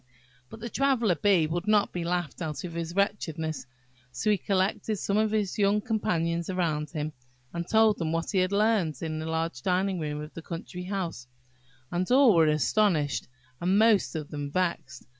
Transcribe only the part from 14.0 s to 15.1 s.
of them vexed.